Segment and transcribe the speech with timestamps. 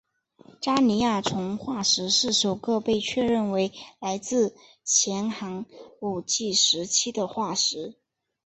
[0.59, 5.63] 加尼亚虫化石是首个被确认为来自前寒
[5.99, 7.93] 武纪时期的化石。